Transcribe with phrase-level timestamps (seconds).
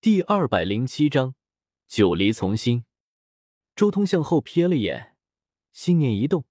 [0.00, 1.34] 第二百零七章
[1.88, 2.84] 九离从心。
[3.74, 5.16] 周通向后瞥了眼，
[5.72, 6.44] 心念一动，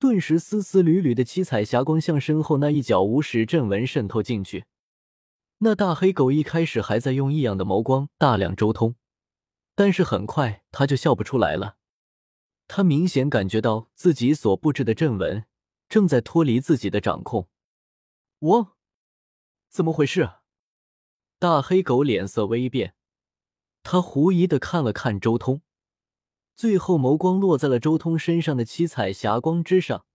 [0.00, 4.64] 顿时丝丝缕缕的七彩霞光向身后那一角无始阵纹渗透进去。
[5.58, 8.96] 那大黑狗一开始还在用异样的眸光打量周通，
[9.76, 11.76] 但是很快他就笑不出来了。
[12.66, 15.46] 他明显感觉到自己所布置的阵纹
[15.88, 17.48] 正在脱离自己的掌控。
[18.40, 18.76] 我，
[19.70, 20.28] 怎么回事？
[21.42, 22.94] 大黑狗脸色微变，
[23.82, 25.60] 他狐疑的看了看周通，
[26.54, 30.06] 最后眸光落在了周通身上的七彩霞光之上。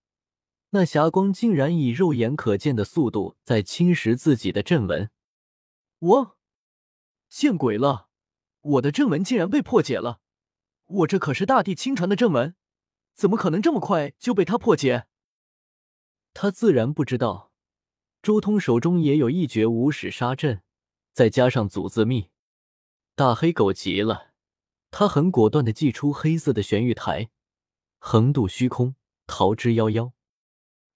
[0.69, 5.11] 那霞光竟然以肉眼可见的速度在侵蚀自己的阵纹。
[5.99, 6.37] 我，
[7.27, 8.07] 见鬼了！
[8.61, 10.21] 我的阵纹竟然被破解了！
[10.85, 12.55] 我这可是大地亲传的阵纹，
[13.13, 15.07] 怎么可能这么快就被他破解？
[16.33, 17.51] 他自然不知道，
[18.21, 20.61] 周通手中也有一绝无始杀阵。
[21.17, 22.29] 再加上祖字密，
[23.15, 24.33] 大黑狗急了，
[24.91, 27.31] 他很果断的祭出黑色的玄玉台，
[27.97, 28.93] 横渡虚空，
[29.25, 30.11] 逃之夭夭。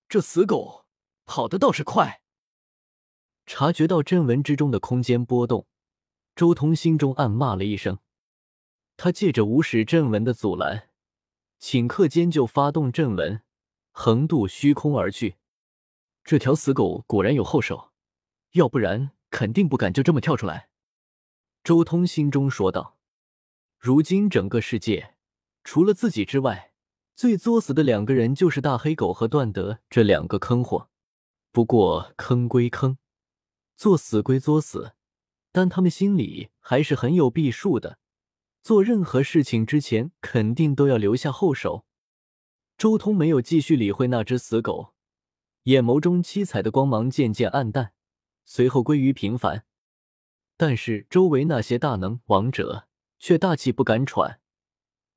[0.08, 0.86] 这死狗
[1.25, 2.22] 跑的倒是快。
[3.47, 5.66] 察觉到阵纹之中的空间波动，
[6.36, 7.97] 周通心中暗骂了一声。
[8.97, 10.89] 他借着无始阵纹的阻拦，
[11.59, 13.42] 顷刻间就发动阵纹，
[13.89, 15.38] 横渡虚空而去。
[16.23, 17.89] 这条死狗果然有后手，
[18.52, 19.14] 要不然。
[19.42, 20.70] 肯定不敢就这么跳出来，
[21.64, 23.00] 周通心中说道。
[23.80, 25.16] 如今整个世界
[25.64, 26.73] 除了自己之外，
[27.16, 30.92] 最作死的两个人就是大黑狗和段德这两个坑货。
[31.52, 33.00] 不过坑归坑，
[33.75, 34.94] 作死归作死，
[35.52, 37.98] 但他们心里还是很有避数的。
[38.61, 41.88] 做任何事情之前，肯定都要留下后手。
[42.78, 44.94] 周通没有继续理会那只死狗，
[45.64, 47.94] 眼眸中七彩的光芒渐渐暗淡。
[48.44, 49.66] 随后归于平凡，
[50.58, 52.88] 但是周围那些大能王者
[53.20, 54.42] 却大气不敢喘，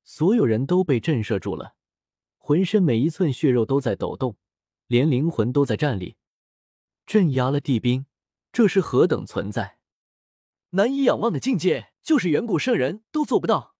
[0.03, 1.75] 所有人都被震慑住了，
[2.37, 4.37] 浑身每一寸血肉都在抖动，
[4.87, 6.17] 连灵魂都在战栗。
[7.05, 8.05] 镇压了帝兵，
[8.51, 9.79] 这是何等存在？
[10.71, 13.75] 难以仰望的境界，就是远古圣人都做不到。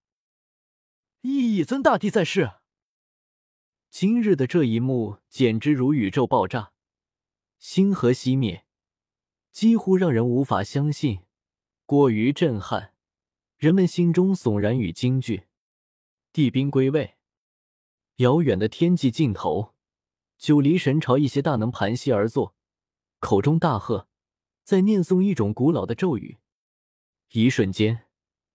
[1.22, 2.52] 一尊大帝在世，
[3.90, 6.74] 今日的这一幕简直如宇宙爆炸，
[7.58, 8.65] 星河熄灭。
[9.56, 11.20] 几乎让人无法相信，
[11.86, 12.92] 过于震撼，
[13.56, 15.46] 人们心中悚然与惊惧。
[16.34, 17.16] 帝兵归位，
[18.18, 19.74] 遥远的天际尽头，
[20.38, 22.54] 九黎神朝一些大能盘膝而坐，
[23.22, 24.10] 口中大喝，
[24.66, 26.40] 在念诵一种古老的咒语。
[27.32, 28.08] 一瞬间，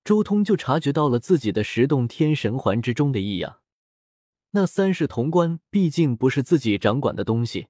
[0.05, 3.61] 周通就察觉到了自己的十洞天神环之中的异样。
[4.51, 7.69] 那三世潼关毕竟不是自己掌管的东西。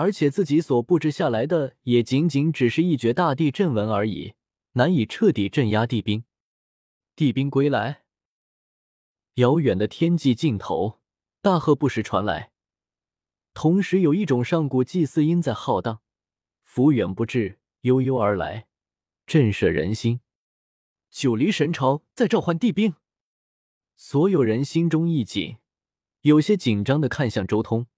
[0.00, 4.34] 而且自己所布置下来的也仅仅只是一绝大地阵纹而已，
[4.74, 6.22] 难以彻底镇压地兵。
[7.16, 8.04] 地兵归来，
[9.34, 11.00] 遥远的天际尽头，
[11.42, 12.52] 大喝不时传来，
[13.52, 16.00] 同时有一种上古祭祀音在浩荡，
[16.62, 18.68] 福远不至，悠悠而来，
[19.26, 20.20] 震慑人心。
[21.10, 22.94] 九黎神朝在召唤地兵，
[23.96, 25.56] 所有人心中一紧，
[26.20, 27.88] 有些紧张的看向周通，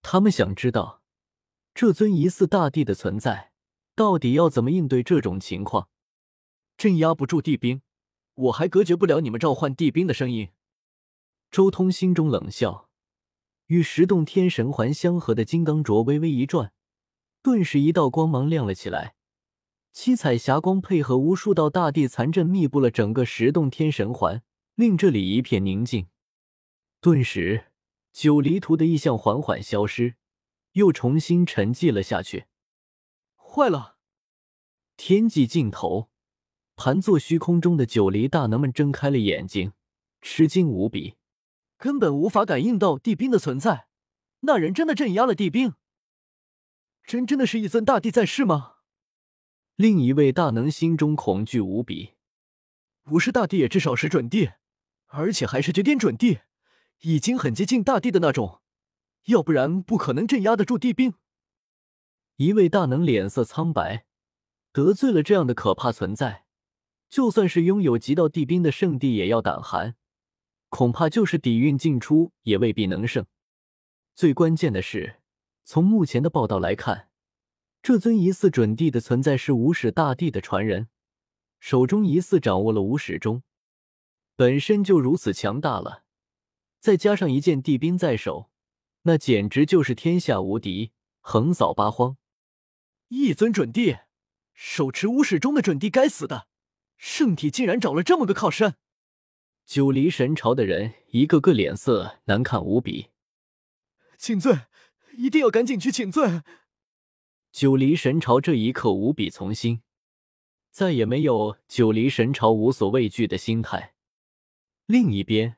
[0.00, 0.99] 他们想知道。
[1.74, 3.52] 这尊疑似大帝的存在，
[3.94, 5.88] 到底要怎么应对这种情况？
[6.76, 7.82] 镇压不住地兵，
[8.34, 10.50] 我还隔绝不了你们召唤地兵的声音。
[11.50, 12.88] 周通心中冷笑，
[13.66, 16.72] 与十洞天神环相合的金刚镯微微一转，
[17.42, 19.14] 顿时一道光芒亮了起来。
[19.92, 24.42] 七彩霞光配合无数道大地残阵，密布了整个十洞天神环，
[24.74, 26.06] 令这里一片宁静。
[27.00, 27.66] 顿时，
[28.12, 30.14] 九黎图的异象缓缓消失。
[30.72, 32.46] 又重新沉寂了下去。
[33.36, 33.96] 坏了！
[34.96, 36.10] 天际尽头，
[36.76, 39.72] 盘坐虚空中的九黎大能们睁开了眼睛，
[40.20, 41.16] 吃惊无比，
[41.76, 43.88] 根本无法感应到地兵的存在。
[44.40, 45.74] 那人真的镇压了地兵？
[47.02, 48.76] 真真的是一尊大帝在世吗？
[49.74, 52.12] 另一位大能心中恐惧无比。
[53.02, 54.50] 不是大帝，也至少是准帝，
[55.06, 56.40] 而且还是绝巅准帝，
[57.00, 58.60] 已经很接近大帝的那种。
[59.26, 61.14] 要不然不可能镇压得住地兵。
[62.36, 64.06] 一位大能脸色苍白，
[64.72, 66.46] 得罪了这样的可怕存在，
[67.08, 69.96] 就算是拥有极道地兵的圣地也要胆寒，
[70.68, 73.26] 恐怕就是底蕴尽出也未必能胜。
[74.14, 75.20] 最关键的是，
[75.64, 77.10] 从目前的报道来看，
[77.82, 80.88] 这尊疑似准帝的存在是无始大帝的传人，
[81.58, 83.42] 手中疑似掌握了无始钟，
[84.36, 86.04] 本身就如此强大了，
[86.78, 88.49] 再加上一件地兵在手。
[89.02, 92.16] 那简直就是天下无敌，横扫八荒。
[93.08, 93.96] 一尊准帝，
[94.52, 96.48] 手持无始钟的准帝，该死的，
[96.96, 98.76] 圣体竟然找了这么个靠山！
[99.64, 103.08] 九黎神朝的人一个个脸色难看无比。
[104.18, 104.60] 请罪，
[105.16, 106.42] 一定要赶紧去请罪！
[107.50, 109.82] 九黎神朝这一刻无比从心，
[110.70, 113.94] 再也没有九黎神朝无所畏惧的心态。
[114.86, 115.56] 另一边，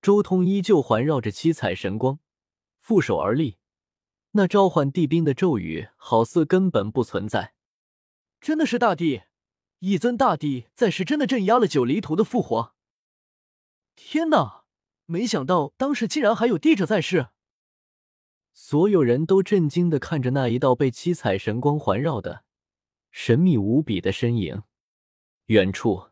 [0.00, 2.20] 周通依旧环绕着七彩神光，
[2.88, 3.58] 负手而立，
[4.30, 7.52] 那召唤地兵的咒语好似根本不存在。
[8.40, 9.24] 真的是大帝，
[9.80, 12.74] 一尊大帝在世，真的镇压了九黎图的复活。
[13.94, 14.64] 天哪，
[15.04, 17.28] 没想到当时竟然还有帝者在世。
[18.54, 22.44] 所有人都震惊的看着那一道被七彩神光环绕的
[23.10, 24.62] 神秘无比的身影。
[25.48, 26.06] 远处，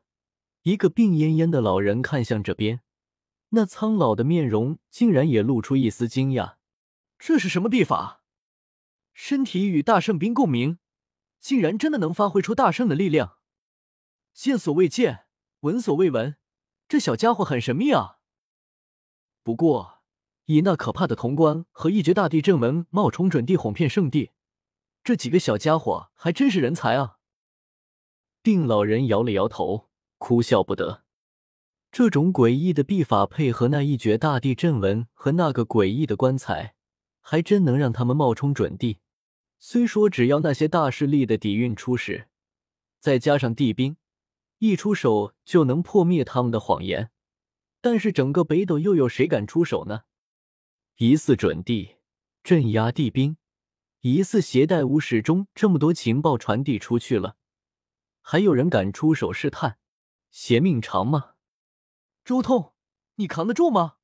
[0.65, 2.83] 一个病恹恹的老人看向这边，
[3.49, 6.57] 那苍老的面容竟然也露出一丝惊讶。
[7.19, 8.23] 这是什么秘法？
[9.13, 10.79] 身体与大圣兵共鸣，
[11.41, 13.39] 竟然真的能发挥出大圣的力量。
[14.33, 15.27] 见所未见，
[15.61, 16.37] 闻所未闻，
[16.89, 18.19] 这小家伙很神秘啊。
[19.43, 19.97] 不过。
[20.49, 24.31] 以那可怕的潼关和一绝大地正文冒充准地哄骗圣地，
[25.03, 27.17] 这几个小家伙还真是人才啊！
[28.45, 31.03] 定老人摇了摇头，哭笑不得。
[31.91, 36.76] 这种诡异的秘法配合那一绝大地阵文和那个诡异的棺材，
[37.29, 39.01] 还真能让他们冒充准帝。
[39.59, 42.29] 虽说只要那些大势力的底蕴出世，
[43.01, 43.97] 再加上地兵
[44.59, 47.11] 一出手就能破灭他们的谎言，
[47.81, 50.03] 但是整个北斗又有谁敢出手呢？
[50.99, 51.97] 疑似准帝
[52.45, 53.37] 镇压地兵，
[54.03, 57.35] 疑似携带无始终，这么多情报传递出去了，
[58.21, 59.79] 还有人敢出手试探？
[60.31, 61.33] 邪命长吗？
[62.25, 62.73] 周通，
[63.17, 63.96] 你扛得住吗？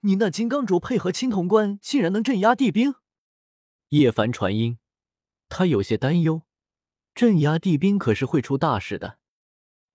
[0.00, 2.94] 你那金刚镯配合青铜棺，竟然能镇压地兵？
[3.88, 4.78] 叶凡传音，
[5.48, 6.42] 他有些担忧，
[7.14, 9.18] 镇压地兵可是会出大事的。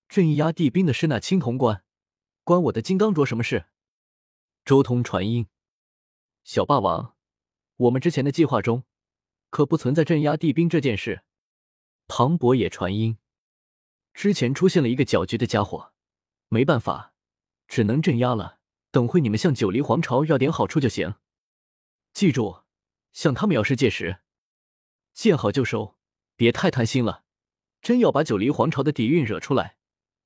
[0.10, 1.84] 镇压地兵的是那青铜棺，
[2.44, 3.68] 关我的金刚镯什么事？
[4.66, 5.48] 周通传音。
[6.44, 7.16] 小霸王，
[7.78, 8.84] 我们之前的计划中
[9.50, 11.24] 可不存在镇压地兵这件事。
[12.08, 13.18] 庞博也传音，
[14.14, 15.94] 之前出现了一个搅局的家伙，
[16.50, 17.14] 没办法，
[17.68, 18.60] 只能镇压了。
[18.92, 21.16] 等会你们向九黎皇朝要点好处就行。
[22.14, 22.64] 记住，
[23.14, 24.20] 向他们要世界时，
[25.14, 25.98] 见好就收，
[26.36, 27.24] 别太贪心了。
[27.82, 29.78] 真要把九黎皇朝的底蕴惹出来，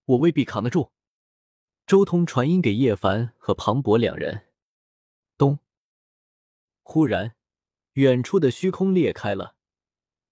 [0.05, 0.91] 我未必扛得住。
[1.85, 4.47] 周通传音给叶凡和庞博两人。
[5.37, 5.59] 咚。
[6.81, 7.35] 忽然，
[7.93, 9.55] 远处的虚空裂开了，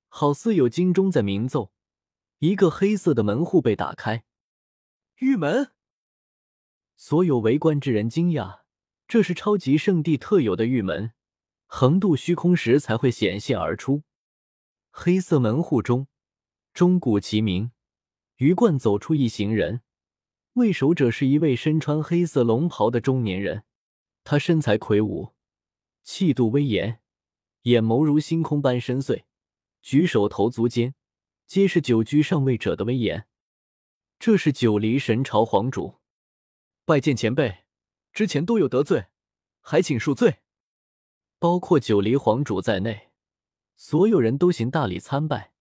[0.08, 1.72] 好似有金钟在鸣奏。
[2.40, 4.26] 一个黑色的门户被打开，
[5.18, 5.72] 玉门。
[6.96, 8.62] 所有围观之人惊讶，
[9.08, 11.12] 这是超级圣地特有的玉门，
[11.66, 14.04] 横渡虚空时才会显现而出。
[14.92, 16.08] 黑色门户中，
[16.74, 17.72] 钟鼓齐鸣，
[18.38, 19.82] 鱼贯走出一行人，
[20.54, 23.64] 为首者是一位身穿黑色龙袍的中年人，
[24.24, 25.34] 他身材魁梧。
[26.04, 27.00] 气度威严，
[27.64, 29.24] 眼眸如星空般深邃，
[29.82, 30.96] 举手投足间
[31.48, 33.26] 皆是九居上位者的威严。
[34.20, 35.96] 这是九黎神朝皇主，
[36.86, 37.60] 拜见前辈，
[38.12, 39.06] 之前多有得罪，
[39.62, 40.40] 还请恕罪。
[41.40, 43.12] 包括九黎皇主在内，
[43.78, 45.54] 所有人都行大礼参拜，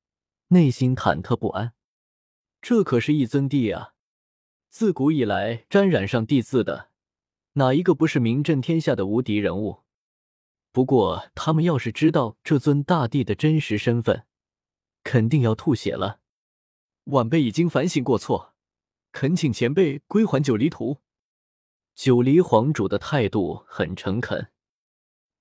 [0.48, 1.74] 内心忐忑不安。
[2.60, 3.94] 这可是一尊帝啊！
[4.68, 6.90] 自古以来，沾染上帝字的，
[7.52, 9.82] 哪一个不是名震天下的无敌人物？
[10.72, 14.26] 不过，他们要是知道这尊大帝的真实身份，
[15.04, 16.18] 肯定要吐血了。
[17.04, 18.54] 晚辈已经反省过错，
[19.12, 21.01] 恳请前辈归还九黎图。
[22.04, 24.50] 九黎皇主的态度很诚恳。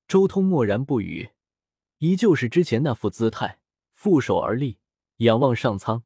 [0.08, 1.32] 周通默然不语，
[1.98, 3.62] 依旧是之前那副姿态，
[3.96, 4.78] 负手而立，
[5.18, 6.04] 仰望上苍。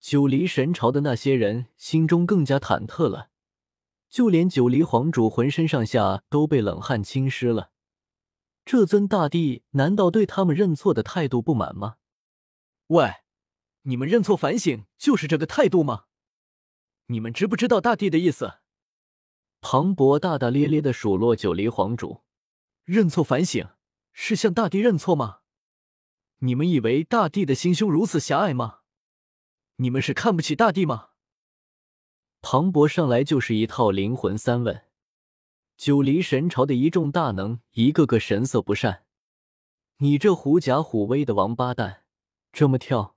[0.00, 3.30] 九黎神朝的那些人心中更加忐忑了，
[4.08, 7.70] 就连九黎皇主浑身上下都被冷汗侵湿了。
[8.64, 11.98] 这尊大帝难道对他们认错的态度不满吗？
[12.88, 13.08] 喂，
[13.82, 16.06] 你们认错反省就是这个态度吗？
[17.06, 18.54] 你们知不知道大帝的意思？
[19.60, 22.22] 庞博大大咧咧的数落九黎皇主
[22.84, 23.68] ：“认错反省
[24.12, 25.40] 是向大帝认错吗？
[26.38, 28.80] 你们以为大帝的心胸如此狭隘吗？
[29.76, 31.10] 你们是看不起大帝吗？”
[32.42, 34.84] 庞博上来就是一套灵魂三问。
[35.76, 39.04] 九黎神朝的一众大能，一个个神色不善。
[39.98, 42.04] 你这狐假虎威的王八蛋，
[42.50, 43.16] 这么跳！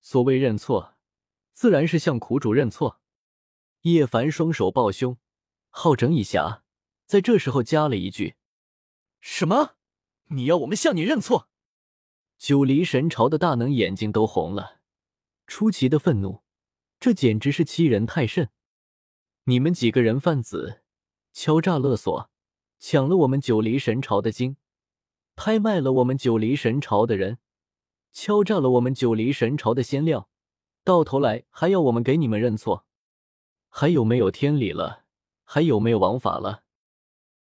[0.00, 0.94] 所谓认错，
[1.52, 3.00] 自然是向苦主认错。
[3.82, 5.18] 叶凡双手抱胸，
[5.70, 6.62] 好整以暇，
[7.06, 8.36] 在这时候加了一句
[9.20, 9.76] ：“什么？
[10.30, 11.48] 你要我们向你认错？”
[12.38, 14.80] 九黎神朝的大能眼睛都红了，
[15.46, 16.42] 出奇的愤怒，
[17.00, 18.50] 这简直是欺人太甚！
[19.44, 20.82] 你们几个人贩子，
[21.32, 22.30] 敲诈勒索，
[22.78, 24.56] 抢了我们九黎神朝的经，
[25.34, 27.38] 拍卖了我们九黎神朝的人，
[28.12, 30.28] 敲诈了我们九黎神朝的仙料，
[30.84, 32.84] 到头来还要我们给你们认错，
[33.68, 35.06] 还有没有天理了？
[35.50, 36.60] 还有没有王法了？